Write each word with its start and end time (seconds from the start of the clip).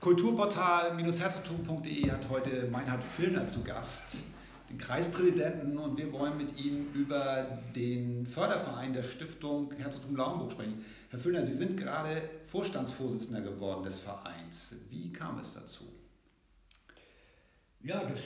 Kulturportal-herzogtum.de 0.00 2.10
hat 2.10 2.28
heute 2.30 2.66
Meinhard 2.70 3.04
Filner 3.04 3.46
zu 3.46 3.62
Gast, 3.62 4.16
den 4.70 4.78
Kreispräsidenten, 4.78 5.76
und 5.76 5.98
wir 5.98 6.10
wollen 6.10 6.38
mit 6.38 6.58
ihm 6.58 6.86
über 6.94 7.58
den 7.76 8.26
Förderverein 8.26 8.94
der 8.94 9.02
Stiftung 9.02 9.70
Herzogtum 9.76 10.16
Lauenburg 10.16 10.52
sprechen. 10.52 10.82
Herr 11.10 11.18
Filner, 11.18 11.44
Sie 11.44 11.52
sind 11.52 11.76
gerade 11.76 12.22
Vorstandsvorsitzender 12.46 13.42
geworden 13.42 13.84
des 13.84 13.98
Vereins. 13.98 14.76
Wie 14.88 15.12
kam 15.12 15.38
es 15.38 15.52
dazu? 15.52 15.84
Ja, 17.82 18.02
das 18.04 18.20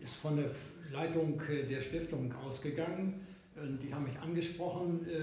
ist 0.00 0.14
von 0.14 0.38
der 0.38 0.52
Leitung 0.90 1.38
der 1.68 1.82
Stiftung 1.82 2.34
ausgegangen. 2.46 3.26
Die 3.82 3.92
haben 3.92 4.04
mich 4.04 4.18
angesprochen, 4.18 5.06
äh, 5.06 5.20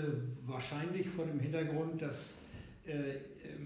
wahrscheinlich 0.47 1.09
vor 1.09 1.25
dem 1.25 1.39
Hintergrund, 1.39 2.03
dass 2.03 2.35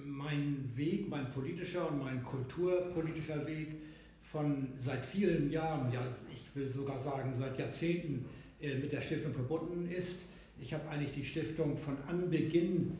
mein 0.04 0.72
Weg, 0.76 1.10
mein 1.10 1.32
politischer 1.32 1.90
und 1.90 2.00
mein 2.00 2.24
kulturpolitischer 2.24 3.46
Weg 3.48 3.76
von 4.24 4.68
seit 4.78 5.06
vielen 5.06 5.50
Jahren, 5.50 5.92
ja, 5.92 6.06
ich 6.34 6.54
will 6.56 6.70
sogar 6.70 6.98
sagen 6.98 7.34
seit 7.34 7.58
Jahrzehnten 7.58 8.26
äh, 8.60 8.76
mit 8.76 8.92
der 8.92 9.02
Stiftung 9.02 9.34
verbunden 9.34 9.90
ist. 9.90 10.22
Ich 10.60 10.74
habe 10.74 10.90
eigentlich 10.90 11.14
die 11.14 11.24
Stiftung 11.24 11.78
von 11.78 11.98
Anbeginn, 12.08 12.98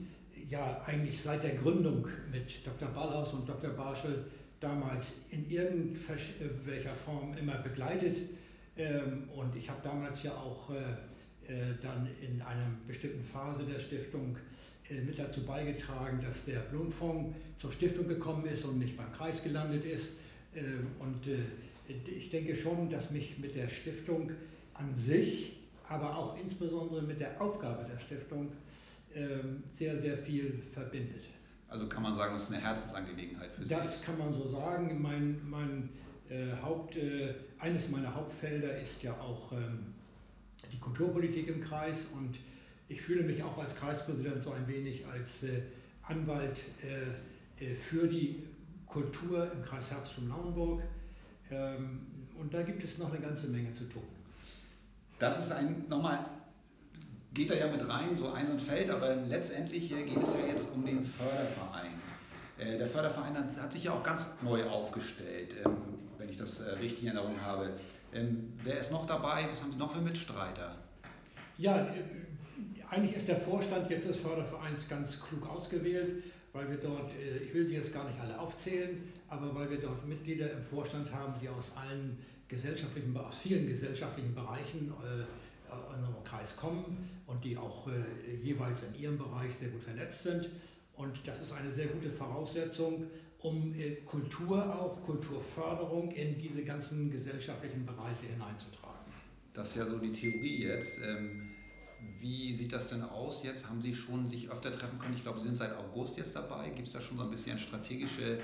ja 0.50 0.82
eigentlich 0.86 1.22
seit 1.22 1.44
der 1.44 1.56
Gründung 1.56 2.08
mit 2.32 2.66
Dr. 2.66 2.90
Ballhaus 2.90 3.34
und 3.34 3.50
Dr. 3.50 3.72
Barschel 3.72 4.26
damals 4.60 5.22
in 5.32 5.50
irgendwelcher 5.50 6.92
Form 6.92 7.36
immer 7.38 7.56
begleitet. 7.56 8.20
Ähm, 8.78 9.30
und 9.36 9.56
ich 9.56 9.70
habe 9.70 9.80
damals 9.84 10.24
ja 10.24 10.34
auch 10.34 10.70
äh, 10.70 10.76
dann 11.82 12.08
in 12.22 12.42
einer 12.42 12.72
bestimmten 12.88 13.24
Phase 13.24 13.64
der 13.64 13.80
Stiftung 13.80 14.38
äh, 14.90 15.02
mit 15.02 15.18
dazu 15.18 15.44
beigetragen, 15.44 16.22
dass 16.22 16.46
der 16.46 16.60
Blumenfonds 16.60 17.36
zur 17.58 17.72
Stiftung 17.72 18.08
gekommen 18.08 18.46
ist 18.46 18.66
und 18.66 18.80
nicht 18.80 18.96
beim 18.98 19.12
Kreis 19.14 19.44
gelandet 19.44 19.86
ist. 19.86 20.14
Ähm, 20.56 20.88
und 21.00 21.28
äh, 21.28 21.40
ich 22.06 22.30
denke 22.30 22.56
schon, 22.56 22.90
dass 22.90 23.12
mich 23.12 23.38
mit 23.40 23.56
der 23.56 23.70
Stiftung 23.70 24.32
an 24.74 24.94
sich, 24.96 25.58
aber 25.88 26.16
auch 26.16 26.38
insbesondere 26.40 27.02
mit 27.04 27.20
der 27.20 27.40
Aufgabe 27.40 27.86
der 27.86 28.00
Stiftung 28.00 28.52
sehr, 29.72 29.96
sehr 29.96 30.18
viel 30.18 30.62
verbindet. 30.74 31.24
Also 31.70 31.88
kann 31.88 32.04
man 32.04 32.14
sagen, 32.14 32.34
das 32.34 32.50
ist 32.50 32.54
eine 32.54 32.62
Herzensangelegenheit 32.62 33.52
für 33.52 33.64
Sie? 33.64 33.70
Das 33.70 34.02
kann 34.02 34.18
man 34.18 34.34
so 34.34 34.48
sagen. 34.48 35.02
Mein, 35.02 35.40
mein 35.50 35.90
äh, 36.30 36.52
Haupt, 36.62 36.98
äh, 36.98 37.34
eines 37.60 37.90
meiner 37.90 38.14
Hauptfelder 38.14 38.78
ist 38.80 39.04
ja 39.04 39.14
auch 39.14 39.52
ähm, 39.52 39.94
die 40.76 40.80
Kulturpolitik 40.80 41.48
im 41.48 41.62
Kreis 41.62 42.08
und 42.14 42.38
ich 42.88 43.02
fühle 43.02 43.24
mich 43.24 43.42
auch 43.42 43.58
als 43.58 43.76
Kreispräsident 43.76 44.42
so 44.42 44.52
ein 44.52 44.68
wenig 44.68 45.06
als 45.08 45.44
äh, 45.44 45.62
Anwalt 46.04 46.60
äh, 46.84 47.64
äh, 47.64 47.76
für 47.76 48.08
die 48.08 48.44
Kultur 48.86 49.52
im 49.52 49.64
Kreis 49.64 49.92
Herzogtum 49.92 50.30
Lauenburg. 50.30 50.84
Ähm, 51.50 52.02
und 52.40 52.54
da 52.54 52.62
gibt 52.62 52.84
es 52.84 52.98
noch 52.98 53.12
eine 53.12 53.20
ganze 53.20 53.48
Menge 53.48 53.72
zu 53.74 53.86
tun. 53.86 54.04
Das 55.18 55.40
ist 55.40 55.52
ein 55.52 55.86
nochmal, 55.88 56.26
geht 57.34 57.50
da 57.50 57.56
ja 57.56 57.68
mit 57.68 57.88
rein, 57.88 58.16
so 58.18 58.30
ein 58.30 58.52
und 58.52 58.62
fällt, 58.62 58.90
aber 58.90 59.16
letztendlich 59.16 59.90
geht 59.90 60.22
es 60.22 60.34
ja 60.34 60.48
jetzt 60.48 60.74
um 60.74 60.86
den 60.86 61.06
Förderverein. 61.06 61.94
Der 62.58 62.88
Förderverein 62.88 63.36
hat, 63.36 63.72
sich 63.72 63.86
ja 63.86 63.94
auch 63.94 64.04
ganz 64.04 64.36
neu 64.42 64.64
aufgestellt, 64.66 65.56
ähm, 65.66 65.76
wenn 66.18 66.30
ich 66.30 66.38
das 66.38 66.62
richtig 66.80 67.04
in 67.04 67.08
Erinnerung 67.10 67.42
habe. 67.42 67.72
Ähm, 68.16 68.54
wer 68.64 68.80
ist 68.80 68.92
noch 68.92 69.06
dabei? 69.06 69.46
Was 69.52 69.62
haben 69.62 69.74
Sie 69.74 69.78
noch 69.78 69.92
für 69.92 70.02
Mitstreiter? 70.02 70.78
Ja, 71.58 71.80
äh, 71.88 72.04
eigentlich 72.90 73.16
ist 73.16 73.28
der 73.28 73.38
Vorstand 73.38 73.90
jetzt 73.90 74.08
des 74.08 74.18
Fördervereins 74.18 74.88
ganz 74.88 75.22
klug 75.22 75.48
ausgewählt, 75.50 76.24
weil 76.54 76.70
wir 76.70 76.78
dort, 76.78 77.12
äh, 77.14 77.40
ich 77.44 77.54
will 77.54 77.66
sie 77.66 77.76
jetzt 77.76 77.94
gar 77.94 78.08
nicht 78.08 78.20
alle 78.20 78.40
aufzählen, 78.40 79.04
aber 79.28 79.54
weil 79.54 79.70
wir 79.70 79.80
dort 79.80 80.08
Mitglieder 80.08 80.50
im 80.52 80.64
Vorstand 80.64 81.12
haben, 81.12 81.34
die 81.42 81.50
aus 81.50 81.74
allen 81.76 82.18
gesellschaftlichen, 82.48 83.16
aus 83.18 83.38
vielen 83.38 83.68
gesellschaftlichen 83.68 84.34
Bereichen 84.34 84.94
äh, 85.04 85.24
in 85.94 86.04
unserem 86.04 86.24
Kreis 86.24 86.56
kommen 86.56 87.10
und 87.28 87.44
die 87.44 87.58
auch 87.58 87.88
äh, 87.88 88.34
jeweils 88.34 88.84
in 88.84 88.96
ihrem 88.96 89.18
Bereich 89.18 89.54
sehr 89.56 89.70
gut 89.70 89.84
vernetzt 89.84 90.24
sind. 90.24 90.50
Und 90.96 91.20
das 91.26 91.42
ist 91.42 91.52
eine 91.52 91.74
sehr 91.74 91.88
gute 91.88 92.10
Voraussetzung, 92.10 93.08
um 93.46 93.74
äh, 93.76 93.98
Kultur 94.06 94.58
auch, 94.76 95.02
Kulturförderung 95.04 96.12
in 96.12 96.38
diese 96.38 96.64
ganzen 96.64 97.12
gesellschaftlichen 97.12 97.86
Bereiche 97.86 98.26
hineinzutragen. 98.34 99.12
Das 99.54 99.70
ist 99.70 99.76
ja 99.76 99.86
so 99.86 100.00
die 100.00 100.12
Theorie 100.12 100.64
jetzt. 100.64 101.00
Ähm, 101.06 101.52
wie 102.20 102.54
sieht 102.54 102.74
das 102.74 102.90
denn 102.90 103.04
aus 103.04 103.44
jetzt? 103.44 103.70
Haben 103.70 103.82
Sie 103.82 103.94
schon 103.94 104.28
sich 104.28 104.50
öfter 104.50 104.72
treffen 104.74 105.00
können? 105.00 105.16
Ich 105.16 105.24
glaube, 105.24 105.40
Sie 105.40 105.48
sind 105.48 105.58
seit 105.58 105.78
August 105.78 106.18
jetzt 106.18 106.36
dabei. 106.36 106.70
Gibt 106.70 106.88
es 106.88 106.94
da 106.94 107.02
schon 107.02 107.18
so 107.18 107.24
ein 107.24 107.30
bisschen 107.30 107.58
strategische 107.58 108.40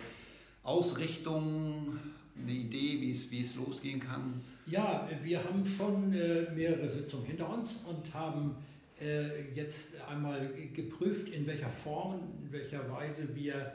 Ausrichtung, 0.64 1.98
eine 2.40 2.52
Idee, 2.52 3.02
wie 3.02 3.12
es, 3.12 3.30
wie 3.32 3.42
es 3.42 3.56
losgehen 3.56 4.00
kann? 4.00 4.42
Ja, 4.68 5.10
wir 5.24 5.44
haben 5.44 5.66
schon 5.66 6.14
äh, 6.14 6.50
mehrere 6.52 6.88
Sitzungen 6.88 7.26
hinter 7.26 7.50
uns 7.50 7.84
und 7.88 8.14
haben 8.14 8.56
äh, 9.00 9.52
jetzt 9.54 10.00
einmal 10.08 10.50
geprüft, 10.74 11.30
in 11.30 11.46
welcher 11.48 11.70
Form, 11.70 12.20
in 12.44 12.52
welcher 12.52 12.90
Weise 12.90 13.28
wir 13.36 13.74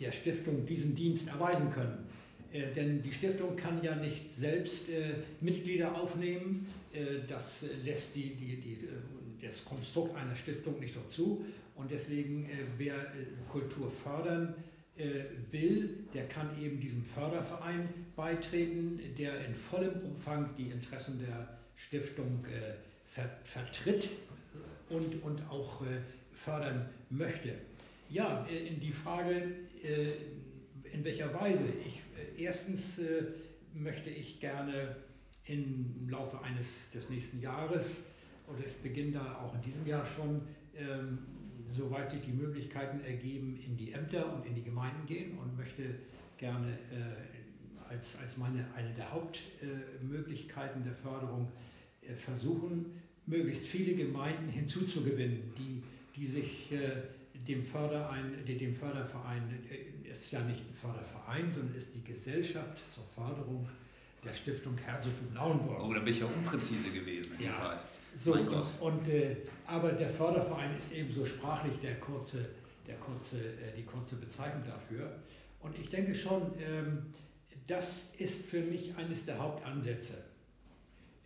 der 0.00 0.12
Stiftung 0.12 0.66
diesen 0.66 0.94
Dienst 0.94 1.28
erweisen 1.28 1.70
können. 1.72 2.06
Äh, 2.52 2.72
denn 2.74 3.02
die 3.02 3.12
Stiftung 3.12 3.56
kann 3.56 3.82
ja 3.82 3.94
nicht 3.94 4.30
selbst 4.30 4.88
äh, 4.88 5.14
Mitglieder 5.40 5.94
aufnehmen. 5.94 6.66
Äh, 6.92 7.26
das 7.28 7.66
lässt 7.84 8.16
die, 8.16 8.34
die, 8.34 8.56
die, 8.56 8.78
das 9.40 9.64
Konstrukt 9.64 10.16
einer 10.16 10.34
Stiftung 10.34 10.80
nicht 10.80 10.94
so 10.94 11.00
zu. 11.02 11.44
Und 11.76 11.90
deswegen, 11.90 12.46
wer 12.76 12.94
Kultur 13.50 13.90
fördern 13.90 14.54
will, 15.50 16.04
der 16.12 16.28
kann 16.28 16.50
eben 16.62 16.78
diesem 16.78 17.02
Förderverein 17.02 17.88
beitreten, 18.14 19.00
der 19.16 19.46
in 19.46 19.54
vollem 19.54 19.94
Umfang 20.02 20.50
die 20.58 20.64
Interessen 20.64 21.18
der 21.26 21.56
Stiftung 21.76 22.44
vertritt 23.44 24.10
und, 24.90 25.22
und 25.22 25.40
auch 25.48 25.82
fördern 26.34 26.90
möchte. 27.08 27.54
Ja, 28.10 28.44
in 28.46 28.80
die 28.80 28.90
Frage, 28.90 29.52
in 30.92 31.04
welcher 31.04 31.32
Weise? 31.32 31.64
Ich, 31.86 32.00
äh, 32.18 32.42
erstens 32.42 32.98
äh, 32.98 33.22
möchte 33.72 34.10
ich 34.10 34.40
gerne 34.40 34.96
im 35.44 36.08
Laufe 36.08 36.42
eines 36.42 36.90
des 36.90 37.08
nächsten 37.08 37.40
Jahres, 37.40 38.06
oder 38.48 38.66
ich 38.66 38.76
beginne 38.78 39.12
da 39.12 39.36
auch 39.36 39.54
in 39.54 39.60
diesem 39.62 39.86
Jahr 39.86 40.04
schon, 40.04 40.42
ähm, 40.76 41.18
soweit 41.66 42.10
sich 42.10 42.22
die 42.22 42.32
Möglichkeiten 42.32 43.00
ergeben, 43.04 43.60
in 43.64 43.76
die 43.76 43.92
Ämter 43.92 44.34
und 44.34 44.44
in 44.44 44.56
die 44.56 44.64
Gemeinden 44.64 45.06
gehen 45.06 45.38
und 45.38 45.56
möchte 45.56 45.94
gerne 46.36 46.72
äh, 46.90 47.88
als, 47.88 48.18
als 48.18 48.36
meine, 48.36 48.66
eine 48.74 48.92
der 48.94 49.12
Hauptmöglichkeiten 49.12 50.82
äh, 50.82 50.84
der 50.84 50.94
Förderung 50.94 51.52
äh, 52.02 52.14
versuchen, 52.14 52.86
möglichst 53.26 53.66
viele 53.66 53.94
Gemeinden 53.94 54.48
hinzuzugewinnen, 54.48 55.54
die, 55.56 55.82
die 56.16 56.26
sich 56.26 56.72
äh, 56.72 57.02
dem, 57.46 57.64
Förderein, 57.64 58.44
dem 58.46 58.74
Förderverein 58.74 59.42
ist 60.10 60.32
ja 60.32 60.40
nicht 60.40 60.60
ein 60.60 60.74
Förderverein, 60.74 61.52
sondern 61.52 61.74
ist 61.76 61.94
die 61.94 62.04
Gesellschaft 62.04 62.78
zur 62.90 63.04
Förderung 63.14 63.68
der 64.24 64.34
Stiftung 64.34 64.76
Herzogtum 64.76 65.34
Lauenburg. 65.34 65.82
Oh, 65.82 65.92
da 65.94 66.00
bin 66.00 66.12
ich 66.12 66.20
ja 66.20 66.26
unpräzise 66.26 66.90
gewesen. 66.90 67.36
In 67.38 67.46
ja. 67.46 67.52
Fall. 67.52 67.80
So, 68.16 68.34
mein 68.34 68.46
Gott. 68.46 68.68
Und, 68.80 68.98
und 68.98 69.08
äh, 69.08 69.36
aber 69.66 69.92
der 69.92 70.10
Förderverein 70.10 70.76
ist 70.76 70.92
ebenso 70.92 71.24
sprachlich 71.24 71.78
der 71.78 71.98
kurze, 72.00 72.42
der 72.86 72.96
kurze, 72.96 73.38
äh, 73.38 73.74
die 73.76 73.84
kurze 73.84 74.16
Bezeichnung 74.16 74.64
dafür. 74.66 75.16
Und 75.60 75.78
ich 75.78 75.88
denke 75.88 76.14
schon, 76.14 76.52
ähm, 76.60 77.06
das 77.66 78.14
ist 78.18 78.46
für 78.46 78.60
mich 78.60 78.96
eines 78.96 79.24
der 79.26 79.38
Hauptansätze, 79.38 80.24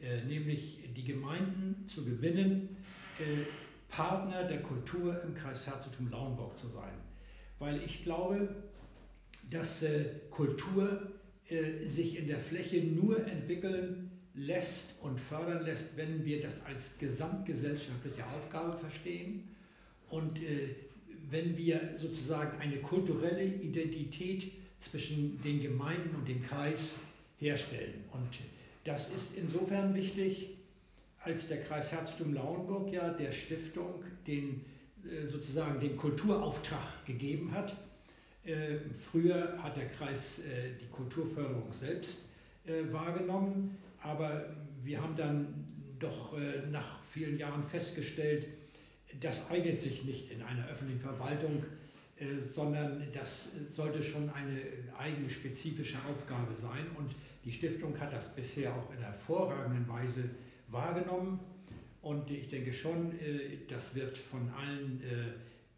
äh, 0.02 0.22
nämlich 0.24 0.80
die 0.94 1.04
Gemeinden 1.04 1.86
zu 1.86 2.04
gewinnen, 2.04 2.76
äh, 3.18 3.24
Partner 3.94 4.42
der 4.42 4.60
Kultur 4.60 5.22
im 5.22 5.34
Kreis 5.36 5.68
Herzogtum 5.68 6.10
Lauenburg 6.10 6.58
zu 6.58 6.66
sein. 6.66 6.94
Weil 7.60 7.80
ich 7.84 8.02
glaube, 8.02 8.48
dass 9.52 9.84
äh, 9.84 10.06
Kultur 10.30 11.12
äh, 11.48 11.86
sich 11.86 12.18
in 12.18 12.26
der 12.26 12.40
Fläche 12.40 12.82
nur 12.82 13.24
entwickeln 13.24 14.10
lässt 14.34 15.00
und 15.00 15.20
fördern 15.20 15.64
lässt, 15.64 15.96
wenn 15.96 16.24
wir 16.24 16.42
das 16.42 16.64
als 16.66 16.98
gesamtgesellschaftliche 16.98 18.26
Aufgabe 18.26 18.76
verstehen 18.76 19.48
und 20.10 20.42
äh, 20.42 20.74
wenn 21.30 21.56
wir 21.56 21.92
sozusagen 21.94 22.58
eine 22.58 22.78
kulturelle 22.78 23.44
Identität 23.44 24.50
zwischen 24.80 25.40
den 25.42 25.60
Gemeinden 25.62 26.16
und 26.16 26.26
dem 26.26 26.42
Kreis 26.42 26.98
herstellen. 27.38 28.04
Und 28.12 28.28
das 28.82 29.10
ist 29.14 29.36
insofern 29.36 29.94
wichtig, 29.94 30.56
als 31.24 31.48
der 31.48 31.60
Kreis 31.60 31.92
Herzogtum 31.92 32.34
Lauenburg 32.34 32.92
ja 32.92 33.10
der 33.10 33.32
Stiftung 33.32 34.02
den 34.26 34.64
sozusagen 35.26 35.80
den 35.80 35.98
Kulturauftrag 35.98 37.04
gegeben 37.04 37.52
hat, 37.52 37.76
äh, 38.44 38.78
früher 38.92 39.62
hat 39.62 39.76
der 39.76 39.88
Kreis 39.88 40.40
äh, 40.40 40.72
die 40.80 40.88
Kulturförderung 40.88 41.72
selbst 41.72 42.26
äh, 42.66 42.92
wahrgenommen, 42.92 43.76
aber 44.02 44.44
wir 44.82 45.00
haben 45.02 45.16
dann 45.16 45.64
doch 45.98 46.36
nach 46.70 47.02
vielen 47.04 47.38
Jahren 47.38 47.64
festgestellt, 47.64 48.46
das 49.20 49.50
eignet 49.50 49.80
sich 49.80 50.04
nicht 50.04 50.30
in 50.30 50.42
einer 50.42 50.68
öffentlichen 50.68 51.00
Verwaltung, 51.00 51.64
äh, 52.16 52.38
sondern 52.38 53.02
das 53.12 53.52
sollte 53.70 54.02
schon 54.02 54.28
eine 54.30 54.60
eigene 54.98 55.30
spezifische 55.30 55.96
Aufgabe 56.08 56.54
sein. 56.54 56.86
Und 56.98 57.10
die 57.44 57.52
Stiftung 57.52 57.98
hat 57.98 58.12
das 58.12 58.34
bisher 58.34 58.74
auch 58.74 58.92
in 58.92 59.02
hervorragenden 59.02 59.88
Weise 59.88 60.28
wahrgenommen. 60.74 61.40
Und 62.02 62.30
ich 62.30 62.48
denke 62.48 62.74
schon, 62.74 63.18
äh, 63.18 63.60
das 63.66 63.94
wird 63.94 64.18
von 64.18 64.50
allen 64.50 65.02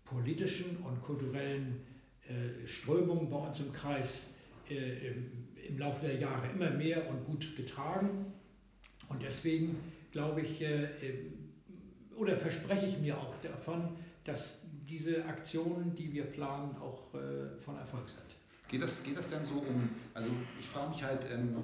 politischen 0.04 0.78
und 0.78 1.02
kulturellen 1.02 1.80
Strömungen 2.64 3.28
bei 3.28 3.36
uns 3.36 3.58
im 3.58 3.72
Kreis 3.72 4.34
im 4.68 5.78
Laufe 5.78 6.06
der 6.06 6.16
Jahre 6.16 6.48
immer 6.52 6.70
mehr 6.70 7.08
und 7.10 7.24
gut 7.24 7.56
getragen. 7.56 8.32
Und 9.08 9.20
deswegen 9.20 9.76
glaube 10.12 10.42
ich, 10.42 10.64
oder 12.16 12.36
verspreche 12.36 12.86
ich 12.86 12.98
mir 12.98 13.18
auch 13.18 13.34
davon, 13.42 13.96
dass 14.24 14.62
diese 14.88 15.24
Aktionen, 15.24 15.94
die 15.94 16.12
wir 16.12 16.24
planen, 16.24 16.76
auch 16.76 17.14
äh, 17.14 17.60
von 17.60 17.76
Erfolg 17.76 18.08
sind. 18.08 18.22
Geht 18.68 18.82
das, 18.82 19.02
geht 19.02 19.16
das 19.16 19.28
denn 19.28 19.44
so 19.44 19.54
um, 19.54 19.88
also 20.14 20.30
ich 20.58 20.66
frage 20.66 20.90
mich 20.90 21.02
halt, 21.02 21.26
ähm, 21.32 21.56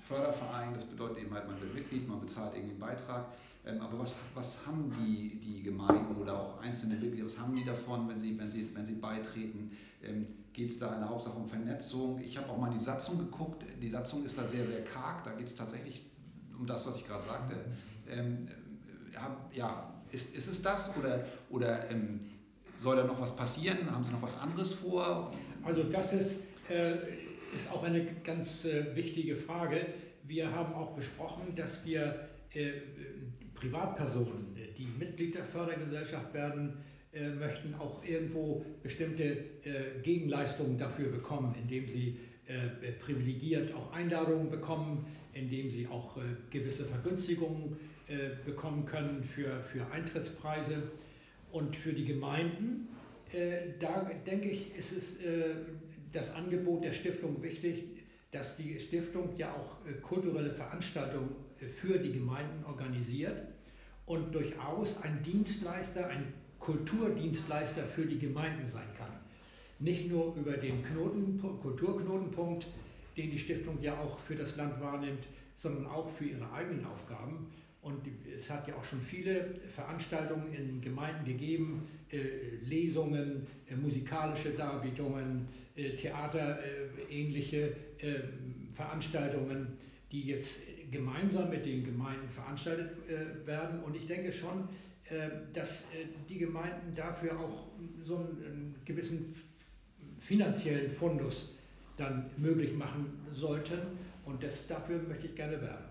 Förderverein, 0.00 0.74
das 0.74 0.84
bedeutet 0.84 1.18
eben 1.18 1.34
halt, 1.34 1.46
man 1.46 1.60
wird 1.60 1.74
Mitglied, 1.74 2.08
man 2.08 2.20
bezahlt 2.20 2.54
irgendwie 2.54 2.72
einen 2.72 2.80
Beitrag, 2.80 3.26
ähm, 3.64 3.80
aber 3.80 3.98
was, 3.98 4.16
was 4.34 4.66
haben 4.66 4.92
die, 4.98 5.38
die 5.38 5.62
Gemeinden 5.62 6.16
oder 6.16 6.38
auch 6.38 6.60
einzelne 6.60 6.94
Mitglieder, 6.94 7.26
was 7.26 7.38
haben 7.38 7.54
die 7.54 7.64
davon, 7.64 8.08
wenn 8.08 8.18
sie, 8.18 8.38
wenn 8.38 8.50
sie, 8.50 8.70
wenn 8.74 8.86
sie 8.86 8.94
beitreten? 8.94 9.70
Ähm, 10.02 10.24
geht 10.52 10.70
es 10.70 10.78
da 10.78 10.94
in 10.94 11.00
der 11.00 11.08
Hauptsache 11.08 11.36
um 11.36 11.46
Vernetzung? 11.46 12.20
Ich 12.20 12.36
habe 12.36 12.48
auch 12.48 12.58
mal 12.58 12.70
die 12.70 12.78
Satzung 12.78 13.18
geguckt, 13.18 13.64
die 13.80 13.88
Satzung 13.88 14.24
ist 14.24 14.38
da 14.38 14.46
sehr, 14.46 14.66
sehr 14.66 14.82
karg, 14.84 15.22
da 15.24 15.32
geht 15.32 15.46
es 15.46 15.54
tatsächlich 15.54 16.04
um 16.58 16.66
das, 16.66 16.86
was 16.86 16.96
ich 16.96 17.06
gerade 17.06 17.24
sagte. 17.24 17.56
Ähm, 18.08 18.48
äh, 19.12 19.56
ja, 19.56 19.92
ist, 20.10 20.34
ist 20.34 20.48
es 20.48 20.62
das 20.62 20.96
oder, 20.96 21.24
oder 21.50 21.84
soll 22.76 22.96
da 22.96 23.04
noch 23.04 23.20
was 23.20 23.36
passieren? 23.36 23.78
Haben 23.90 24.02
Sie 24.02 24.10
noch 24.10 24.22
was 24.22 24.40
anderes 24.40 24.72
vor? 24.72 25.32
Also 25.62 25.84
das 25.84 26.12
ist, 26.12 26.40
äh, 26.68 26.96
ist 27.54 27.70
auch 27.72 27.82
eine 27.82 28.04
ganz 28.24 28.64
äh, 28.64 28.94
wichtige 28.94 29.36
Frage. 29.36 29.86
Wir 30.24 30.52
haben 30.52 30.74
auch 30.74 30.94
besprochen, 30.94 31.54
dass 31.56 31.84
wir 31.84 32.28
äh, 32.54 32.70
Privatpersonen, 33.54 34.56
die 34.78 34.88
Mitglied 34.98 35.34
der 35.34 35.44
Fördergesellschaft 35.44 36.32
werden 36.32 36.78
äh, 37.12 37.28
möchten, 37.28 37.74
auch 37.74 38.04
irgendwo 38.04 38.64
bestimmte 38.82 39.24
äh, 39.24 40.00
Gegenleistungen 40.02 40.78
dafür 40.78 41.10
bekommen, 41.10 41.54
indem 41.60 41.88
sie 41.88 42.18
äh, 42.46 42.92
privilegiert 43.00 43.74
auch 43.74 43.92
Einladungen 43.92 44.50
bekommen, 44.50 45.06
indem 45.32 45.70
sie 45.70 45.86
auch 45.86 46.18
gewisse 46.50 46.84
Vergünstigungen 46.86 47.76
bekommen 48.44 48.84
können 48.84 49.22
für, 49.22 49.62
für 49.62 49.88
Eintrittspreise. 49.92 50.82
Und 51.52 51.76
für 51.76 51.92
die 51.92 52.04
Gemeinden, 52.04 52.88
äh, 53.32 53.74
da 53.78 54.10
denke 54.26 54.50
ich, 54.50 54.74
ist 54.74 54.96
es 54.96 55.22
äh, 55.22 55.54
das 56.12 56.34
Angebot 56.34 56.84
der 56.84 56.92
Stiftung 56.92 57.42
wichtig, 57.42 57.84
dass 58.32 58.56
die 58.56 58.78
Stiftung 58.78 59.30
ja 59.36 59.52
auch 59.52 59.86
äh, 59.86 59.94
kulturelle 60.00 60.50
Veranstaltungen 60.50 61.30
äh, 61.60 61.66
für 61.66 61.98
die 61.98 62.12
Gemeinden 62.12 62.64
organisiert 62.64 63.48
und 64.06 64.34
durchaus 64.34 65.02
ein 65.02 65.22
Dienstleister, 65.22 66.08
ein 66.08 66.32
Kulturdienstleister 66.58 67.82
für 67.84 68.06
die 68.06 68.18
Gemeinden 68.18 68.66
sein 68.66 68.88
kann. 68.96 69.12
Nicht 69.78 70.10
nur 70.10 70.34
über 70.36 70.56
den 70.56 70.84
Knoten, 70.84 71.38
Kulturknotenpunkt, 71.38 72.66
den 73.16 73.30
die 73.30 73.38
Stiftung 73.38 73.80
ja 73.80 73.98
auch 73.98 74.18
für 74.18 74.36
das 74.36 74.56
Land 74.56 74.80
wahrnimmt, 74.80 75.24
sondern 75.56 75.86
auch 75.86 76.08
für 76.10 76.26
ihre 76.26 76.52
eigenen 76.52 76.84
Aufgaben. 76.84 77.46
Und 77.82 78.06
es 78.36 78.50
hat 78.50 78.68
ja 78.68 78.74
auch 78.74 78.84
schon 78.84 79.00
viele 79.00 79.54
Veranstaltungen 79.74 80.52
in 80.52 80.80
Gemeinden 80.82 81.24
gegeben, 81.24 81.88
äh, 82.10 82.18
Lesungen, 82.62 83.46
äh, 83.66 83.74
musikalische 83.74 84.50
Darbietungen, 84.50 85.48
äh, 85.74 85.90
theaterähnliche 85.96 87.74
äh, 87.98 88.20
Veranstaltungen, 88.74 89.78
die 90.12 90.22
jetzt 90.24 90.62
gemeinsam 90.90 91.48
mit 91.48 91.64
den 91.64 91.84
Gemeinden 91.84 92.28
veranstaltet 92.28 92.90
äh, 93.08 93.46
werden. 93.46 93.80
Und 93.82 93.96
ich 93.96 94.06
denke 94.06 94.30
schon, 94.30 94.68
äh, 95.04 95.30
dass 95.52 95.86
die 96.28 96.38
Gemeinden 96.38 96.94
dafür 96.94 97.38
auch 97.38 97.68
so 98.04 98.16
einen, 98.16 98.74
gewissen 98.84 99.34
finanziellen 100.18 100.90
Fundus 100.90 101.56
dann 101.96 102.30
möglich 102.36 102.74
machen 102.74 103.06
sollten. 103.32 103.78
Und 104.26 104.42
das, 104.42 104.66
dafür 104.66 105.00
möchte 105.02 105.26
ich 105.26 105.34
gerne 105.34 105.60
werben. 105.62 105.89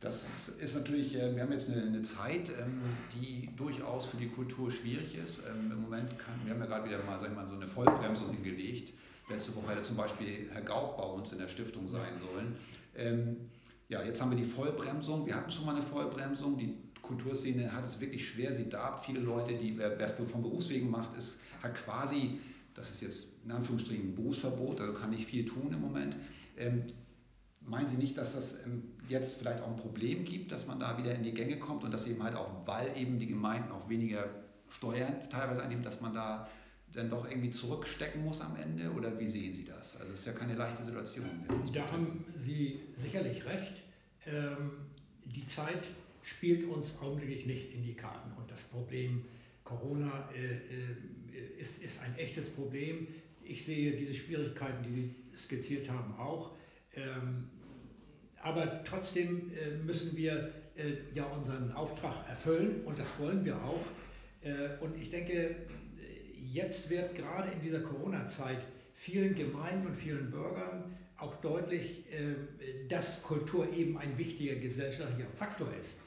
Das 0.00 0.48
ist 0.48 0.74
natürlich, 0.74 1.14
äh, 1.14 1.34
wir 1.34 1.42
haben 1.42 1.52
jetzt 1.52 1.70
eine, 1.70 1.82
eine 1.82 2.00
Zeit, 2.00 2.48
ähm, 2.48 2.80
die 3.14 3.50
durchaus 3.54 4.06
für 4.06 4.16
die 4.16 4.28
Kultur 4.28 4.70
schwierig 4.70 5.14
ist. 5.14 5.42
Ähm, 5.46 5.70
Im 5.70 5.82
Moment 5.82 6.18
kann, 6.18 6.34
wir 6.42 6.54
haben 6.54 6.60
ja 6.60 6.66
gerade 6.66 6.88
wieder 6.88 7.02
mal, 7.04 7.18
sag 7.18 7.28
ich 7.28 7.34
mal 7.36 7.46
so 7.46 7.54
eine 7.54 7.68
Vollbremsung 7.68 8.30
hingelegt. 8.30 8.94
Letzte 9.28 9.54
Woche 9.56 9.72
hätte 9.72 9.82
zum 9.82 9.96
Beispiel 9.96 10.48
Herr 10.50 10.62
Gaub 10.62 10.96
bei 10.96 11.04
uns 11.04 11.32
in 11.32 11.38
der 11.38 11.48
Stiftung 11.48 11.86
sein 11.86 12.16
sollen. 12.18 12.56
Ähm, 12.96 13.36
ja, 13.90 14.02
jetzt 14.02 14.22
haben 14.22 14.30
wir 14.30 14.38
die 14.38 14.44
Vollbremsung. 14.44 15.26
Wir 15.26 15.34
hatten 15.34 15.50
schon 15.50 15.66
mal 15.66 15.74
eine 15.74 15.84
Vollbremsung. 15.84 16.56
Die 16.56 16.74
Kulturszene 17.02 17.70
hat 17.70 17.84
es 17.84 18.00
wirklich 18.00 18.26
schwer. 18.26 18.54
Sie 18.54 18.70
darbt 18.70 19.04
viele 19.04 19.20
Leute, 19.20 19.52
die 19.54 19.76
wer 19.76 20.00
es 20.00 20.12
von 20.12 20.40
Berufswegen 20.40 20.90
macht, 20.90 21.16
ist, 21.18 21.40
hat 21.62 21.74
quasi, 21.74 22.40
das 22.74 22.90
ist 22.90 23.02
jetzt 23.02 23.28
in 23.44 23.50
Anführungsstrichen 23.50 24.12
ein 24.12 24.14
Berufsverbot, 24.14 24.80
also 24.80 24.94
kann 24.94 25.10
nicht 25.10 25.26
viel 25.26 25.44
tun 25.44 25.70
im 25.72 25.80
Moment. 25.80 26.16
Meinen 27.60 27.86
Sie 27.86 27.96
nicht, 27.96 28.16
dass 28.16 28.34
das 28.34 28.64
ähm, 28.64 28.94
jetzt 29.08 29.38
vielleicht 29.38 29.62
auch 29.62 29.68
ein 29.68 29.76
Problem 29.76 30.24
gibt, 30.24 30.50
dass 30.50 30.66
man 30.66 30.80
da 30.80 30.96
wieder 30.98 31.14
in 31.14 31.22
die 31.22 31.32
Gänge 31.32 31.58
kommt 31.58 31.84
und 31.84 31.92
dass 31.92 32.06
eben 32.06 32.22
halt 32.22 32.34
auch, 32.36 32.66
weil 32.66 32.96
eben 32.96 33.18
die 33.18 33.26
Gemeinden 33.26 33.70
auch 33.70 33.88
weniger 33.88 34.28
Steuern 34.68 35.14
teilweise 35.30 35.62
einnehmen, 35.62 35.84
dass 35.84 36.00
man 36.00 36.14
da 36.14 36.48
dann 36.92 37.08
doch 37.08 37.28
irgendwie 37.28 37.50
zurückstecken 37.50 38.24
muss 38.24 38.40
am 38.40 38.56
Ende? 38.56 38.90
Oder 38.90 39.18
wie 39.18 39.26
sehen 39.26 39.52
Sie 39.52 39.64
das? 39.64 40.00
Also 40.00 40.12
es 40.12 40.20
ist 40.20 40.26
ja 40.26 40.32
keine 40.32 40.54
leichte 40.54 40.82
Situation. 40.82 41.26
Da 41.72 41.90
haben 41.90 42.24
Sie 42.36 42.80
sicherlich 42.96 43.44
recht. 43.44 43.82
Ähm, 44.26 44.72
die 45.24 45.44
Zeit 45.44 45.86
spielt 46.22 46.64
uns 46.64 46.98
augenblicklich 47.00 47.46
nicht 47.46 47.74
in 47.74 47.82
die 47.82 47.94
Karten. 47.94 48.32
Und 48.36 48.50
das 48.50 48.62
Problem 48.62 49.24
Corona 49.64 50.28
äh, 50.34 50.54
äh, 50.54 51.60
ist, 51.60 51.82
ist 51.82 52.02
ein 52.02 52.16
echtes 52.16 52.48
Problem. 52.48 53.06
Ich 53.42 53.64
sehe 53.64 53.96
diese 53.96 54.14
Schwierigkeiten, 54.14 54.82
die 54.82 54.90
Sie 54.90 55.14
skizziert 55.36 55.88
haben, 55.88 56.14
auch. 56.14 56.52
Aber 58.50 58.82
trotzdem 58.82 59.52
äh, 59.52 59.76
müssen 59.76 60.16
wir 60.16 60.50
äh, 60.74 60.94
ja 61.14 61.24
unseren 61.26 61.70
Auftrag 61.72 62.28
erfüllen 62.28 62.82
und 62.84 62.98
das 62.98 63.16
wollen 63.20 63.44
wir 63.44 63.54
auch. 63.62 63.84
Äh, 64.42 64.76
und 64.80 65.00
ich 65.00 65.08
denke, 65.08 65.54
jetzt 66.52 66.90
wird 66.90 67.14
gerade 67.14 67.52
in 67.52 67.60
dieser 67.60 67.78
Corona-Zeit 67.78 68.58
vielen 68.96 69.36
Gemeinden 69.36 69.86
und 69.86 69.94
vielen 69.94 70.32
Bürgern 70.32 70.96
auch 71.16 71.36
deutlich, 71.42 72.04
dass 72.88 73.22
Kultur 73.22 73.70
eben 73.72 73.98
ein 73.98 74.16
wichtiger 74.16 74.54
gesellschaftlicher 74.54 75.28
Faktor 75.36 75.68
ist. 75.78 76.00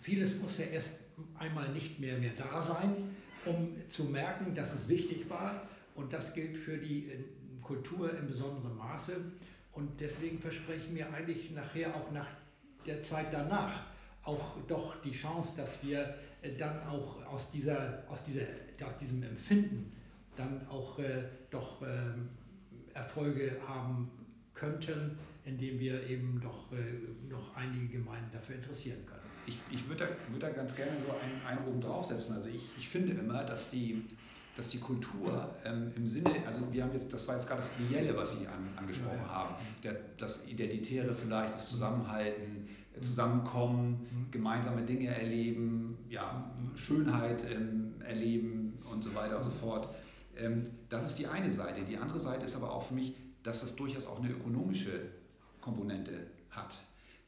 Vieles 0.00 0.40
muss 0.40 0.56
ja 0.58 0.64
erst 0.64 1.00
einmal 1.38 1.68
nicht 1.72 2.00
mehr, 2.00 2.16
mehr 2.16 2.32
da 2.36 2.62
sein, 2.62 3.14
um 3.44 3.76
zu 3.86 4.04
merken, 4.04 4.54
dass 4.54 4.74
es 4.74 4.88
wichtig 4.88 5.28
war. 5.28 5.68
Und 5.94 6.14
das 6.14 6.34
gilt 6.34 6.56
für 6.56 6.78
die 6.78 7.10
Kultur 7.62 8.10
in 8.18 8.26
besonderem 8.26 8.76
Maße. 8.78 9.20
Und 9.78 10.00
deswegen 10.00 10.40
verspreche 10.40 10.86
ich 10.86 10.90
mir 10.90 11.12
eigentlich 11.12 11.52
nachher 11.52 11.94
auch 11.94 12.10
nach 12.10 12.26
der 12.84 12.98
Zeit 12.98 13.32
danach 13.32 13.84
auch 14.24 14.56
doch 14.66 15.00
die 15.02 15.12
Chance, 15.12 15.52
dass 15.56 15.80
wir 15.84 16.16
äh, 16.42 16.52
dann 16.58 16.82
auch 16.88 17.24
aus, 17.26 17.52
dieser, 17.52 18.02
aus, 18.08 18.24
dieser, 18.24 18.42
aus 18.84 18.98
diesem 18.98 19.22
Empfinden 19.22 19.92
dann 20.34 20.66
auch 20.68 20.98
äh, 20.98 21.22
doch 21.50 21.80
äh, 21.82 21.86
Erfolge 22.92 23.56
haben 23.68 24.10
könnten, 24.52 25.16
indem 25.44 25.78
wir 25.78 26.04
eben 26.08 26.40
doch 26.42 26.72
äh, 26.72 27.30
noch 27.30 27.54
einige 27.54 27.86
Gemeinden 27.86 28.30
dafür 28.32 28.56
interessieren 28.56 29.06
können. 29.06 29.22
Ich, 29.46 29.58
ich 29.70 29.88
würde 29.88 30.06
da, 30.06 30.32
würd 30.32 30.42
da 30.42 30.50
ganz 30.50 30.74
gerne 30.74 30.90
so 31.06 31.12
einen, 31.12 31.46
einen 31.56 31.68
oben 31.68 31.80
draufsetzen. 31.80 32.34
Also 32.34 32.48
ich, 32.48 32.72
ich 32.76 32.88
finde 32.88 33.12
immer, 33.12 33.44
dass 33.44 33.70
die, 33.70 34.04
dass 34.58 34.70
die 34.70 34.80
Kultur 34.80 35.54
ähm, 35.64 35.92
im 35.94 36.08
Sinne, 36.08 36.32
also 36.44 36.62
wir 36.72 36.82
haben 36.82 36.92
jetzt, 36.92 37.12
das 37.12 37.28
war 37.28 37.36
jetzt 37.36 37.46
gerade 37.46 37.60
das 37.60 37.70
Ideelle, 37.78 38.16
was 38.16 38.32
Sie 38.32 38.46
an, 38.48 38.68
angesprochen 38.76 39.18
ja, 39.18 39.22
ja. 39.22 39.32
haben, 39.32 39.54
Der, 39.84 39.94
das 40.16 40.48
Identitäre 40.48 41.14
vielleicht, 41.14 41.54
das 41.54 41.68
Zusammenhalten, 41.68 42.66
äh, 42.96 43.00
Zusammenkommen, 43.00 44.00
mhm. 44.00 44.30
gemeinsame 44.32 44.82
Dinge 44.82 45.16
erleben, 45.16 45.96
ja, 46.10 46.52
Schönheit 46.74 47.44
ähm, 47.48 47.94
erleben 48.00 48.82
und 48.90 49.04
so 49.04 49.14
weiter 49.14 49.36
und 49.36 49.44
so 49.44 49.50
fort. 49.50 49.90
Ähm, 50.36 50.64
das 50.88 51.06
ist 51.06 51.20
die 51.20 51.28
eine 51.28 51.52
Seite. 51.52 51.82
Die 51.82 51.96
andere 51.96 52.18
Seite 52.18 52.44
ist 52.44 52.56
aber 52.56 52.72
auch 52.72 52.82
für 52.82 52.94
mich, 52.94 53.14
dass 53.44 53.60
das 53.60 53.76
durchaus 53.76 54.06
auch 54.06 54.18
eine 54.18 54.32
ökonomische 54.32 55.02
Komponente 55.60 56.14
hat. 56.50 56.80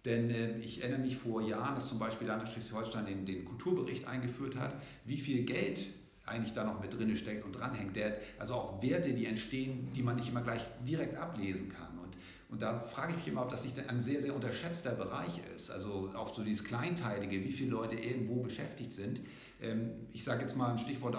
Denn 0.04 0.30
äh, 0.30 0.58
ich 0.58 0.82
erinnere 0.82 1.02
mich 1.02 1.16
vor 1.16 1.42
Jahren, 1.42 1.76
dass 1.76 1.90
zum 1.90 2.00
Beispiel 2.00 2.26
Landtag 2.26 2.50
Schleswig-Holstein 2.50 3.06
den, 3.06 3.25
den 3.25 3.44
Kulturbericht 3.44 4.08
eingeführt 4.08 4.56
hat, 4.56 4.75
wie 5.04 5.18
viel 5.18 5.44
Geld 5.44 5.87
eigentlich 6.30 6.52
da 6.52 6.64
noch 6.64 6.80
mit 6.80 6.96
drin 6.96 7.14
steckt 7.16 7.44
und 7.44 7.52
dranhängt. 7.52 7.94
Der, 7.96 8.18
also 8.38 8.54
auch 8.54 8.82
Werte, 8.82 9.12
die 9.12 9.26
entstehen, 9.26 9.92
die 9.94 10.02
man 10.02 10.16
nicht 10.16 10.28
immer 10.28 10.42
gleich 10.42 10.62
direkt 10.87 11.16
ablesen 11.16 11.68
kann. 11.68 11.99
Und, 11.99 12.16
Und 12.49 12.62
da 12.62 12.80
frage 12.80 13.10
ich 13.12 13.16
mich 13.18 13.28
immer, 13.28 13.42
ob 13.42 13.50
das 13.50 13.64
nicht 13.64 13.78
ein 13.88 14.00
sehr, 14.00 14.20
sehr 14.20 14.34
unterschätzter 14.34 14.92
Bereich 14.92 15.40
ist. 15.54 15.70
Also 15.70 16.10
auch 16.16 16.34
so 16.34 16.42
dieses 16.42 16.64
Kleinteilige, 16.64 17.44
wie 17.44 17.52
viele 17.52 17.70
Leute 17.70 17.96
irgendwo 17.96 18.42
beschäftigt 18.42 18.92
sind. 18.92 19.20
Ähm, 19.60 19.90
ich 20.12 20.25
sage 20.25 20.40
jetzt 20.42 20.56
mal 20.56 20.70
ein 20.70 20.78
Stichwort 20.78 21.16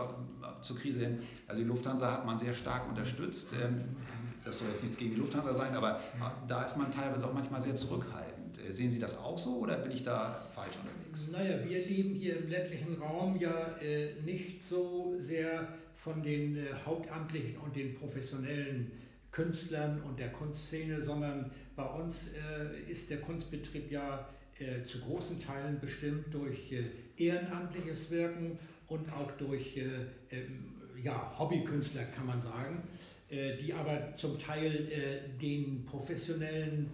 zur 0.62 0.78
Krise 0.78 1.02
hin. 1.02 1.20
Also 1.48 1.62
die 1.62 1.68
Lufthansa 1.68 2.12
hat 2.12 2.26
man 2.26 2.38
sehr 2.38 2.54
stark 2.54 2.90
unterstützt. 2.90 3.54
Ähm, 3.62 3.96
das 4.44 4.58
soll 4.58 4.70
jetzt 4.70 4.82
nichts 4.82 4.98
gegen 4.98 5.12
die 5.12 5.18
Lufthansa 5.18 5.54
sein, 5.54 5.76
aber 5.76 6.00
da 6.48 6.64
ist 6.64 6.76
man 6.76 6.92
teilweise 6.92 7.28
auch 7.28 7.34
manchmal 7.34 7.62
sehr 7.62 7.76
zurückhaltend. 7.76 8.31
Äh, 8.60 8.76
sehen 8.76 8.90
Sie 8.90 9.00
das 9.00 9.18
auch 9.18 9.38
so 9.38 9.60
oder 9.60 9.78
bin 9.78 9.92
ich 9.92 10.04
da 10.04 10.48
falsch 10.52 10.78
unterwegs? 10.78 11.32
Naja, 11.32 11.64
wir 11.64 11.86
leben 11.86 12.16
hier 12.16 12.38
im 12.38 12.48
ländlichen 12.48 13.02
Raum 13.02 13.40
ja 13.40 13.78
äh, 13.82 14.14
nicht 14.26 14.64
so 14.64 15.16
sehr 15.20 15.68
von 15.96 16.24
den 16.24 16.58
äh, 16.58 16.68
Hauptamtlichen 16.86 17.58
und 17.58 17.76
den 17.76 17.96
professionellen 17.96 18.92
Künstlern 19.32 20.02
und 20.02 20.20
der 20.20 20.32
Kunstszene, 20.32 21.02
sondern 21.02 21.52
bei 21.76 21.86
uns 21.86 22.30
äh, 22.34 22.92
ist 22.92 23.10
der 23.10 23.22
Kunstbetrieb 23.22 23.92
ja 23.92 24.28
äh, 24.60 24.84
zu 24.84 25.00
großen 25.00 25.40
Teilen 25.40 25.80
bestimmt 25.80 26.34
durch 26.34 26.72
äh, 26.72 26.84
ehrenamtliches 27.18 28.12
Wirken 28.12 28.60
und 28.88 29.12
auch 29.12 29.32
durch 29.32 29.78
äh, 29.78 29.86
ähm, 30.30 30.74
ja, 31.02 31.34
Hobbykünstler, 31.40 32.04
kann 32.16 32.28
man 32.28 32.42
sagen, 32.42 32.84
die 33.32 33.74
aber 33.74 34.14
zum 34.16 34.38
Teil 34.38 35.24
den 35.42 35.84
professionellen 35.86 36.92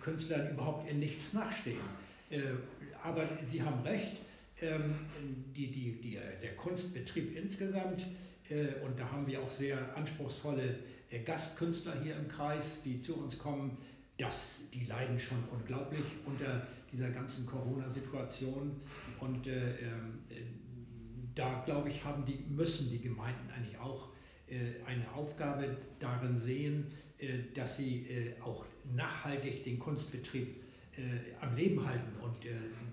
Künstlern 0.00 0.50
überhaupt 0.50 0.90
in 0.90 0.98
nichts 0.98 1.32
nachstehen. 1.32 1.80
aber 3.02 3.22
Sie 3.44 3.62
haben 3.62 3.80
recht, 3.82 4.18
ähm, 4.60 4.94
die, 5.56 5.70
die, 5.70 5.92
die, 6.00 6.18
der 6.42 6.56
Kunstbetrieb 6.56 7.36
insgesamt, 7.36 8.06
und 8.84 8.98
da 8.98 9.10
haben 9.10 9.26
wir 9.26 9.42
auch 9.42 9.50
sehr 9.50 9.78
anspruchsvolle 9.96 10.76
Gastkünstler 11.24 12.00
hier 12.02 12.16
im 12.16 12.28
Kreis, 12.28 12.82
die 12.82 13.00
zu 13.00 13.16
uns 13.16 13.38
kommen, 13.38 13.76
das, 14.18 14.68
die 14.74 14.84
leiden 14.84 15.18
schon 15.18 15.38
unglaublich 15.50 16.04
unter 16.26 16.66
dieser 16.92 17.10
ganzen 17.10 17.46
Corona-Situation. 17.46 18.80
Und 19.20 19.46
äh, 19.46 19.70
äh, 19.70 19.92
da, 21.34 21.62
glaube 21.64 21.88
ich, 21.88 22.04
haben 22.04 22.24
die, 22.26 22.44
müssen 22.48 22.90
die 22.90 23.00
Gemeinden 23.00 23.48
eigentlich 23.56 23.78
auch 23.78 24.08
äh, 24.08 24.17
eine 24.86 25.12
Aufgabe 25.12 25.76
darin 26.00 26.36
sehen, 26.36 26.86
äh, 27.18 27.38
dass 27.54 27.76
sie 27.76 28.06
äh, 28.06 28.40
auch 28.40 28.64
nachhaltig 28.94 29.64
den 29.64 29.78
Kunstbetrieb 29.78 30.62
äh, 30.96 31.00
am 31.40 31.56
Leben 31.56 31.84
halten 31.84 32.12
und 32.22 32.36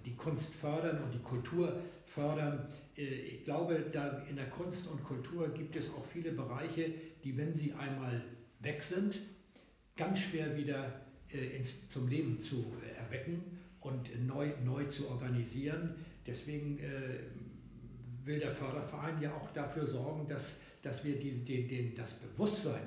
die 0.05 0.15
Kunst 0.15 0.53
fördern 0.55 1.03
und 1.03 1.13
die 1.13 1.21
Kultur 1.21 1.81
fördern. 2.05 2.67
ich 2.95 3.43
glaube, 3.43 3.85
da 3.91 4.24
in 4.29 4.35
der 4.35 4.50
Kunst 4.50 4.88
und 4.88 5.03
Kultur 5.03 5.50
gibt 5.50 5.75
es 5.75 5.89
auch 5.89 6.05
viele 6.05 6.31
Bereiche, 6.31 6.91
die, 7.24 7.35
wenn 7.38 7.53
sie 7.53 7.74
einmal 7.74 8.24
weg 8.59 8.83
sind, 8.83 9.19
ganz 9.95 10.19
schwer 10.19 10.55
wieder 10.55 11.01
äh, 11.29 11.62
zum 11.89 12.07
Leben 12.07 12.39
zu 12.39 12.74
äh, 12.83 12.97
erwecken 13.00 13.43
und 13.81 14.09
neu, 14.25 14.51
neu 14.63 14.85
zu 14.85 15.09
organisieren. 15.09 15.95
Deswegen 16.25 16.79
äh, 16.79 17.19
will 18.24 18.39
der 18.39 18.51
Förderverein 18.51 19.21
ja 19.21 19.33
auch 19.35 19.51
dafür 19.51 19.85
sorgen, 19.85 20.27
dass, 20.27 20.59
dass 20.85 21.03
wir 21.03 21.17
die, 21.19 21.43
die, 21.43 21.67
den, 21.67 21.95
das 21.95 22.13
Bewusstsein 22.13 22.83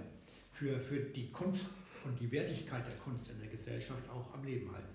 für, 0.52 0.78
für 0.78 1.00
die 1.00 1.32
Kunst 1.32 1.70
und 2.04 2.18
die 2.20 2.30
Wertigkeit 2.30 2.86
der 2.86 2.96
Kunst 2.98 3.28
in 3.28 3.40
der 3.40 3.48
Gesellschaft 3.48 4.08
auch 4.08 4.32
am 4.32 4.44
Leben 4.44 4.70
halten. 4.72 4.94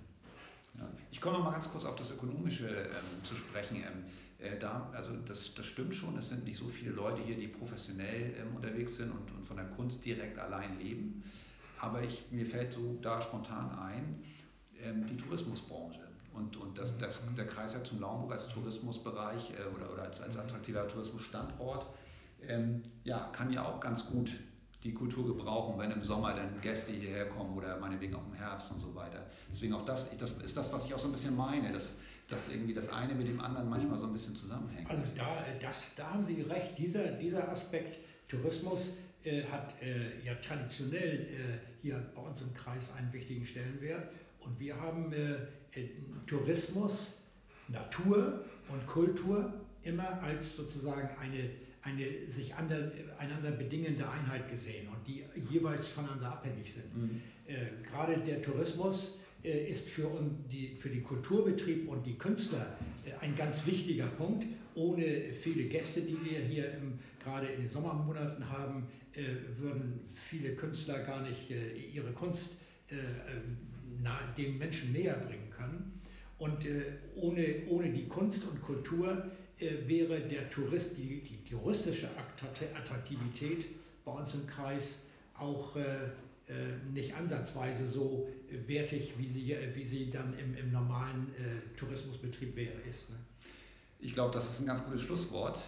Ja. 0.80 0.90
Ich 1.12 1.20
komme 1.20 1.38
noch 1.38 1.44
mal 1.44 1.52
ganz 1.52 1.70
kurz 1.70 1.84
auf 1.84 1.98
das 1.98 2.12
Ökonomische 2.12 2.68
ähm, 2.68 3.24
zu 3.24 3.36
sprechen. 3.36 3.76
Ähm, 3.76 4.06
äh, 4.40 4.58
da, 4.58 4.90
also 4.94 5.12
das, 5.26 5.54
das 5.54 5.66
stimmt 5.66 5.94
schon, 5.94 6.18
es 6.18 6.30
sind 6.30 6.46
nicht 6.46 6.58
so 6.58 6.68
viele 6.70 6.92
Leute 6.92 7.22
hier, 7.22 7.36
die 7.36 7.48
professionell 7.48 8.34
ähm, 8.40 8.56
unterwegs 8.56 8.96
sind 8.96 9.12
und, 9.12 9.30
und 9.36 9.46
von 9.46 9.58
der 9.58 9.66
Kunst 9.66 10.06
direkt 10.06 10.40
allein 10.40 10.80
leben. 10.80 11.24
Aber 11.80 12.02
ich, 12.02 12.24
mir 12.32 12.46
fällt 12.46 12.72
so 12.72 12.98
da 13.02 13.22
spontan 13.22 13.70
ein, 13.80 14.24
ähm, 14.82 15.06
die 15.06 15.18
Tourismusbranche. 15.18 16.08
Und, 16.34 16.56
und 16.56 16.78
das, 16.78 16.98
das, 16.98 17.22
der 17.38 17.46
Kreis 17.46 17.74
ja 17.74 17.84
zum 17.84 18.00
Lauenburg 18.00 18.32
als 18.32 18.48
Tourismusbereich 18.48 19.52
äh, 19.52 19.76
oder, 19.76 19.92
oder 19.92 20.04
als, 20.04 20.22
als 20.22 20.38
attraktiver 20.38 20.88
Tourismusstandort 20.88 21.86
ähm, 22.48 22.84
ja, 23.04 23.30
kann 23.32 23.52
ja 23.52 23.66
auch 23.66 23.80
ganz 23.80 24.08
gut 24.10 24.32
die 24.84 24.94
Kultur 24.94 25.26
gebrauchen, 25.26 25.80
wenn 25.80 25.92
im 25.92 26.04
Sommer 26.04 26.34
dann 26.34 26.60
Gäste 26.60 26.92
hierher 26.92 27.30
kommen 27.30 27.56
oder 27.56 27.80
meinetwegen 27.80 28.16
auch 28.16 28.26
im 28.26 28.34
Herbst 28.34 28.72
und 28.72 28.80
so 28.80 28.94
weiter. 28.94 29.26
Deswegen 29.50 29.74
auch 29.74 29.84
das, 29.84 30.16
das 30.18 30.32
ist 30.42 30.58
das, 30.58 30.74
was 30.74 30.86
ich 30.86 30.94
auch 30.94 31.00
so 31.00 31.08
ein 31.08 31.14
bisschen 31.14 31.36
meine, 31.38 31.72
dass, 31.72 32.00
dass 32.28 32.50
irgendwie 32.54 32.74
das 32.74 32.90
eine 32.90 33.14
mit 33.14 33.28
dem 33.28 33.40
anderen 33.40 33.70
manchmal 33.70 33.98
so 33.98 34.08
ein 34.08 34.14
bisschen 34.14 34.36
zusammenhängt. 34.36 34.90
Also 34.90 35.04
da, 35.16 35.46
das, 35.62 35.96
da 35.96 36.12
haben 36.12 36.26
Sie 36.26 36.42
recht, 36.42 36.78
dieser, 36.78 37.12
dieser 37.14 37.48
Aspekt 37.50 38.00
Tourismus 38.28 38.98
äh, 39.24 39.44
hat 39.44 39.74
äh, 39.82 40.26
ja 40.26 40.36
traditionell 40.36 41.20
äh, 41.20 41.60
hier 41.82 42.04
bei 42.14 42.22
uns 42.22 42.42
im 42.42 42.54
Kreis 42.54 42.92
einen 42.98 43.12
wichtigen 43.14 43.46
Stellenwert. 43.46 44.10
Und 44.40 44.60
wir 44.60 44.80
haben 44.80 45.14
äh, 45.14 45.36
äh, 45.80 45.90
Tourismus, 46.28 47.22
Natur 47.70 48.44
und 48.70 48.86
Kultur 48.86 49.54
immer 49.84 50.22
als 50.22 50.58
sozusagen 50.58 51.10
eine, 51.20 51.50
eine 51.84 52.28
sich 52.28 52.56
ander, 52.56 52.92
einander 53.18 53.52
bedingende 53.52 54.10
Einheit 54.10 54.50
gesehen 54.50 54.88
und 54.88 55.06
die 55.08 55.24
jeweils 55.52 55.88
voneinander 55.88 56.32
abhängig 56.32 56.74
sind. 56.74 56.96
Mhm. 56.96 57.22
Äh, 57.46 57.84
gerade 57.84 58.18
der 58.20 58.42
Tourismus 58.42 59.20
ist 59.44 59.90
für, 59.90 60.10
die, 60.50 60.78
für 60.78 60.88
den 60.88 61.04
Kulturbetrieb 61.04 61.90
und 61.90 62.06
die 62.06 62.18
Künstler 62.18 62.78
ein 63.20 63.36
ganz 63.36 63.66
wichtiger 63.66 64.08
Punkt. 64.08 64.46
Ohne 64.74 65.34
viele 65.34 65.66
Gäste, 65.66 66.00
die 66.00 66.18
wir 66.24 66.40
hier 66.40 66.74
im, 66.76 66.98
gerade 67.22 67.48
in 67.48 67.64
den 67.64 67.70
Sommermonaten 67.70 68.50
haben, 68.50 68.88
äh, 69.16 69.60
würden 69.60 70.00
viele 70.16 70.56
Künstler 70.56 71.04
gar 71.04 71.22
nicht 71.22 71.52
äh, 71.52 71.74
ihre 71.94 72.12
Kunst 72.14 72.56
äh, 72.90 72.96
den 74.38 74.58
Menschen 74.58 74.92
näher 74.92 75.16
bringen 75.16 75.50
können. 75.52 76.02
Und 76.44 76.66
ohne, 77.16 77.64
ohne 77.70 77.90
die 77.90 78.06
Kunst 78.06 78.44
und 78.44 78.62
Kultur 78.62 79.32
wäre 79.58 80.20
der 80.20 80.50
Tourist, 80.50 80.98
die, 80.98 81.22
die 81.22 81.50
touristische 81.50 82.10
Attraktivität 82.76 83.68
bei 84.04 84.12
uns 84.12 84.34
im 84.34 84.46
Kreis 84.46 85.00
auch 85.40 85.78
nicht 86.92 87.16
ansatzweise 87.16 87.88
so 87.88 88.28
wertig, 88.68 89.14
wie 89.18 89.28
sie, 89.30 89.56
wie 89.74 89.86
sie 89.86 90.10
dann 90.10 90.38
im, 90.38 90.54
im 90.58 90.74
normalen 90.74 91.32
Tourismusbetrieb 91.78 92.58
wäre, 92.58 92.78
ist. 92.90 93.10
Ne? 93.10 93.16
Ich 94.02 94.12
glaube, 94.12 94.34
das 94.34 94.50
ist 94.50 94.60
ein 94.60 94.66
ganz 94.66 94.84
gutes 94.84 95.04
Schlusswort. 95.04 95.62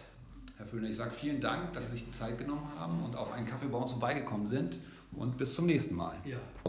Herr 0.57 0.65
Föhner, 0.65 0.89
ich 0.89 0.97
sage 0.97 1.11
vielen 1.11 1.39
Dank, 1.39 1.71
dass 1.71 1.85
Sie 1.87 1.93
sich 1.93 2.03
die 2.05 2.11
Zeit 2.11 2.37
genommen 2.37 2.67
haben 2.77 3.01
und 3.01 3.15
auf 3.15 3.31
einen 3.31 3.45
Kaffee 3.45 3.67
bei 3.67 3.77
uns 3.77 3.91
vorbeigekommen 3.91 4.47
sind 4.47 4.77
und 5.13 5.37
bis 5.37 5.53
zum 5.53 5.67
nächsten 5.67 5.95
Mal. 5.95 6.17
Ja. 6.25 6.37